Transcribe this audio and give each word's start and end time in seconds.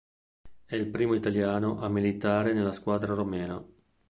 È 0.65 0.73
il 0.75 0.87
primo 0.87 1.13
italiano 1.13 1.79
a 1.79 1.87
militare 1.87 2.53
nella 2.53 2.71
squadra 2.71 3.13
romena. 3.13 3.63